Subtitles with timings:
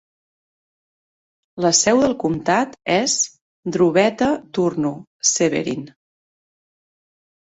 [1.65, 3.17] La seu del comtat és
[3.75, 4.93] Drobeta-Turnu
[5.33, 5.85] Severin.